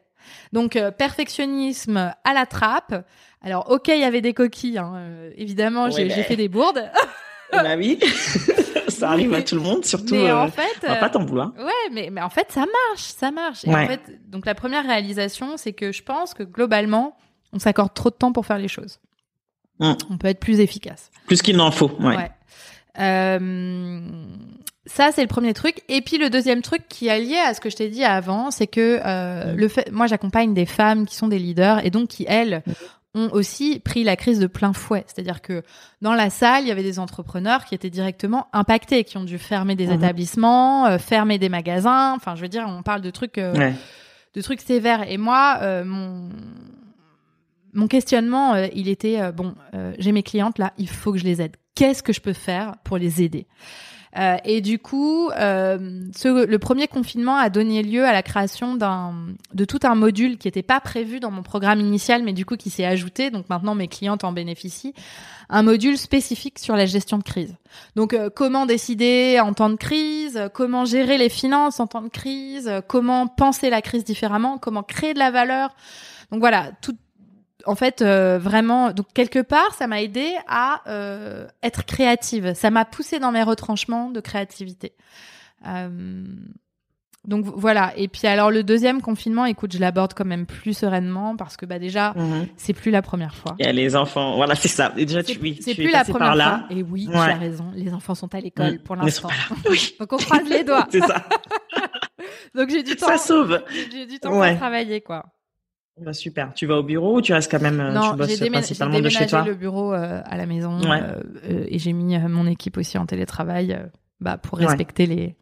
[0.53, 3.05] Donc euh, perfectionnisme à la trappe.
[3.43, 6.49] Alors ok il y avait des coquilles, hein, euh, évidemment j'ai mais- j'ai fait des
[6.49, 6.83] bourdes,
[7.53, 7.99] Bah oui.
[8.89, 10.15] ça arrive à tout le monde, surtout.
[10.15, 11.53] mais en fait on va euh, pas t'en vouloir.
[11.59, 13.65] Ouais, mais, mais en fait, ça marche, ça marche.
[13.65, 13.85] Et Ouais.
[13.85, 17.17] en fait, donc la première réalisation, c'est que je pense que globalement,
[17.53, 18.99] on s'accorde trop de temps pour faire les choses.
[19.81, 19.93] Mm.
[20.11, 21.11] On peut être plus efficace.
[21.27, 21.91] Plus qu'il n'en faut.
[22.01, 22.17] Ouais.
[22.17, 22.31] Ouais.
[22.99, 24.01] Euh,
[24.87, 25.83] ça, c'est le premier truc.
[25.89, 28.51] Et puis le deuxième truc qui est lié à ce que je t'ai dit avant,
[28.51, 29.57] c'est que euh, Mm.
[29.57, 32.63] le fait, moi, j'accompagne des femmes qui sont des leaders et donc qui elles
[33.15, 35.05] ont aussi pris la crise de plein fouet.
[35.07, 35.63] C'est-à-dire que
[36.03, 39.39] dans la salle, il y avait des entrepreneurs qui étaient directement impactés, qui ont dû
[39.39, 39.95] fermer des Mhm.
[39.95, 42.13] établissements, euh, fermer des magasins.
[42.15, 43.75] Enfin, je veux dire, on parle de trucs, euh, Ouais.
[44.35, 45.11] de trucs sévères.
[45.11, 46.29] Et moi, mon
[47.73, 49.55] mon questionnement, euh, il était euh, bon.
[49.75, 51.57] euh, J'ai mes clientes là, il faut que je les aide.
[51.75, 53.47] Qu'est-ce que je peux faire pour les aider?
[54.19, 55.79] Euh, Et du coup, euh,
[56.17, 59.15] ce, le premier confinement a donné lieu à la création d'un
[59.53, 62.57] de tout un module qui n'était pas prévu dans mon programme initial, mais du coup
[62.57, 63.31] qui s'est ajouté.
[63.31, 64.95] Donc maintenant, mes clientes en bénéficient.
[65.49, 67.55] Un module spécifique sur la gestion de crise.
[67.95, 72.09] Donc, euh, comment décider en temps de crise, comment gérer les finances en temps de
[72.09, 75.77] crise, comment penser la crise différemment, comment créer de la valeur?
[76.33, 76.97] Donc voilà, tout.
[77.67, 82.55] En fait, euh, vraiment, donc quelque part, ça m'a aidé à euh, être créative.
[82.55, 84.93] Ça m'a poussé dans mes retranchements de créativité.
[85.67, 86.25] Euh,
[87.25, 87.93] donc voilà.
[87.97, 91.67] Et puis alors le deuxième confinement, écoute, je l'aborde quand même plus sereinement parce que
[91.67, 92.47] bah déjà, Mhm.
[92.57, 93.57] c'est plus la première fois.
[93.59, 94.37] Il y a les enfants.
[94.37, 94.93] Voilà, c'est ça.
[94.97, 96.65] Et déjà, tu, oui, c'est plus es la première par là.
[96.69, 96.77] fois.
[96.77, 97.73] Et oui, tu as raison.
[97.75, 98.79] Les enfants sont à l'école Mm.
[98.79, 99.29] pour l'instant.
[99.69, 99.97] Oui.
[99.99, 100.87] Donc on croise les doigts.
[100.91, 101.25] c'est ça.
[102.55, 103.09] Donc j'ai du temps.
[103.09, 103.61] Ça sauve.
[103.93, 104.51] J'ai du temps Ouais.
[104.53, 105.25] pour travailler quoi.
[106.01, 106.53] Bah, super.
[106.55, 108.45] Tu vas au bureau ou tu restes quand même, euh, non, tu bosses j'ai déména-
[108.45, 109.45] j'ai principalement de chez déménagé toi?
[109.47, 111.01] le bureau euh, à la maison Ouais.
[111.03, 113.87] euh, et j'ai mis mon équipe aussi en télétravail euh,
[114.21, 114.67] bah, pour Ouais.
[114.67, 115.37] respecter les.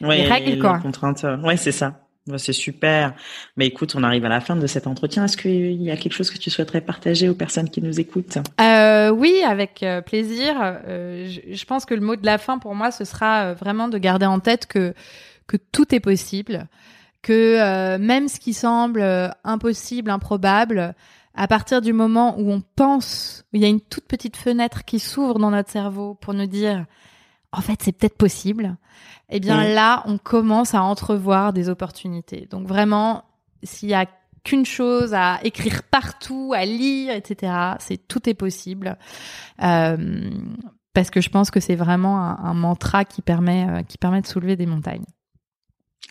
[0.00, 0.78] Ouais, les règles, les quoi.
[0.78, 1.24] contraintes.
[1.24, 2.06] euh, Ouais, c'est ça.
[2.28, 3.14] Bah, c'est super.
[3.56, 5.24] Mais écoute, on arrive à la fin de cet entretien.
[5.24, 8.38] Est-ce qu'il y a quelque chose que tu souhaiterais partager aux personnes qui nous écoutent?
[8.60, 10.54] Oui, avec plaisir.
[10.86, 13.98] Je, je pense que le mot de la fin pour moi, ce sera vraiment de
[13.98, 14.94] garder en tête que
[15.48, 16.68] que tout est possible,
[17.22, 20.94] que euh, même ce qui semble euh, impossible, improbable,
[21.34, 24.84] à partir du moment où on pense, où il y a une toute petite fenêtre
[24.84, 26.86] qui s'ouvre dans notre cerveau pour nous dire,
[27.52, 28.76] en fait, c'est peut-être possible.
[29.28, 32.46] Eh bien là, on commence à entrevoir des opportunités.
[32.50, 33.24] Donc vraiment,
[33.62, 34.06] s'il y a
[34.42, 37.52] qu'une chose à écrire partout, à lire, etc.
[37.78, 38.96] C'est tout est possible.
[39.62, 40.30] Euh,
[40.94, 44.20] parce que je pense que c'est vraiment un, un mantra qui permet, euh, qui permet
[44.22, 45.04] de soulever des montagnes.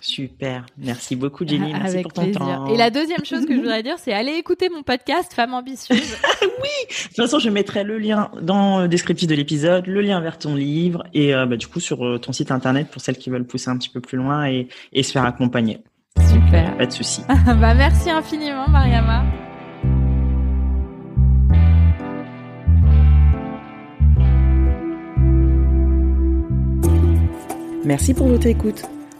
[0.01, 0.65] Super.
[0.77, 1.73] Merci beaucoup, Jenny.
[1.73, 2.39] Merci Avec pour ton plaisir.
[2.39, 2.67] temps.
[2.67, 5.99] Et la deuxième chose que je voudrais dire, c'est aller écouter mon podcast Femme ambitieuse.
[6.41, 10.37] De toute façon, je mettrai le lien dans le descriptif de l'épisode, le lien vers
[10.37, 13.29] ton livre et euh, bah, du coup sur euh, ton site internet pour celles qui
[13.29, 15.79] veulent pousser un petit peu plus loin et, et se faire accompagner.
[16.27, 16.75] Super.
[16.77, 17.21] Pas de souci.
[17.27, 19.23] bah merci infiniment, Mariama.
[27.85, 28.83] Merci pour votre écoute.